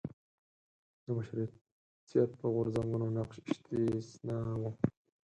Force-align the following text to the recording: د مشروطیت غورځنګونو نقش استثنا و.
د 1.05 1.07
مشروطیت 1.17 2.31
غورځنګونو 2.53 3.05
نقش 3.17 3.35
استثنا 3.49 4.37
و. 4.61 4.63